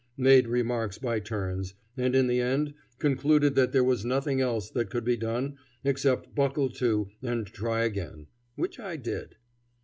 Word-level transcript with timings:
made 0.17 0.47
remarks 0.47 0.97
by 0.97 1.19
turns, 1.19 1.75
and 1.95 2.15
in 2.15 2.25
the 2.25 2.39
end 2.41 2.73
concluded 2.97 3.53
that 3.53 3.71
there 3.71 3.83
was 3.83 4.03
nothing 4.03 4.41
else 4.41 4.67
that 4.71 4.89
could 4.89 5.05
be 5.05 5.15
done 5.15 5.55
except 5.83 6.33
buckle 6.33 6.71
to 6.71 7.07
and 7.21 7.45
try 7.45 7.83
again; 7.83 8.25
which 8.55 8.79
I 8.79 8.95
did. 8.97 9.35